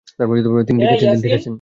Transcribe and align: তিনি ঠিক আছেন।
তিনি 0.67 0.79
ঠিক 0.91 1.01
আছেন। 1.07 1.41